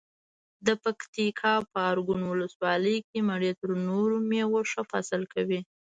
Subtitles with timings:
[0.65, 5.59] د پکتیکا په ارګون ولسوالۍ کې مڼې تر نورو مېوو ښه فصل کوي.